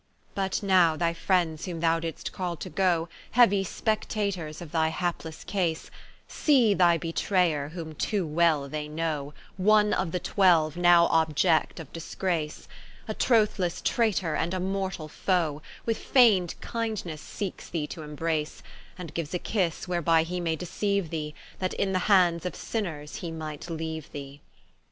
But 0.33 0.63
now 0.63 0.97
thy 0.97 1.13
friends 1.13 1.65
whom 1.65 1.79
thou 1.79 1.99
didst 1.99 2.31
call 2.31 2.55
to 2.55 2.71
goe, 2.71 3.07
Heauy 3.35 3.63
Spectators 3.63 4.59
of 4.59 4.71
thy 4.71 4.89
haplesse 4.89 5.45
case, 5.45 5.91
See 6.27 6.73
thy 6.73 6.97
Betrayer, 6.97 7.69
whom 7.69 7.93
too 7.93 8.25
well 8.25 8.67
they 8.67 8.87
knowe, 8.87 9.35
One 9.57 9.93
of 9.93 10.11
the 10.11 10.19
twelue, 10.19 10.75
now 10.75 11.05
object 11.11 11.79
of 11.79 11.93
disgrace, 11.93 12.67
A 13.07 13.13
trothlesse 13.13 13.83
traytor, 13.83 14.33
and 14.33 14.55
a 14.55 14.59
mortall 14.59 15.07
foe, 15.07 15.61
With 15.85 15.99
fained 15.99 16.55
kindnesse 16.61 17.21
seekes 17.21 17.69
thee 17.69 17.85
to 17.85 18.01
imbrace; 18.01 18.63
And 18.97 19.13
giues 19.13 19.35
a 19.35 19.39
kisse, 19.39 19.87
whereby 19.87 20.23
he 20.23 20.39
may 20.39 20.57
deceiue 20.57 21.07
thee, 21.11 21.35
That 21.59 21.75
in 21.75 21.91
the 21.93 21.99
hands 22.09 22.47
of 22.47 22.55
Sinners 22.55 23.17
he 23.17 23.29
might 23.29 23.69
leaue 23.69 24.09
thee. 24.11 24.41